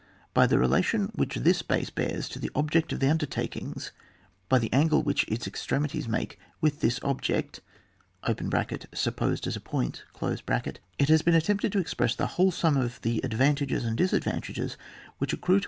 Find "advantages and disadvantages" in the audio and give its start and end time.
13.23-14.75